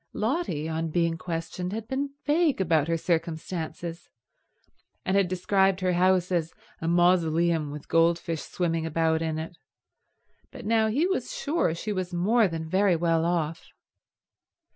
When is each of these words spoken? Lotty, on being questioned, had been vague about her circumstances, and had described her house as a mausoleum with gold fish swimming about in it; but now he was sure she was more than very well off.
Lotty, 0.13 0.67
on 0.67 0.89
being 0.89 1.15
questioned, 1.19 1.73
had 1.73 1.87
been 1.87 2.15
vague 2.25 2.59
about 2.59 2.87
her 2.87 2.97
circumstances, 2.97 4.09
and 5.05 5.15
had 5.15 5.27
described 5.27 5.81
her 5.81 5.91
house 5.93 6.31
as 6.31 6.55
a 6.81 6.87
mausoleum 6.87 7.69
with 7.69 7.87
gold 7.87 8.17
fish 8.17 8.41
swimming 8.41 8.87
about 8.87 9.21
in 9.21 9.37
it; 9.37 9.59
but 10.51 10.65
now 10.65 10.87
he 10.87 11.05
was 11.05 11.31
sure 11.37 11.75
she 11.75 11.93
was 11.93 12.15
more 12.15 12.47
than 12.47 12.67
very 12.67 12.95
well 12.95 13.25
off. 13.25 13.67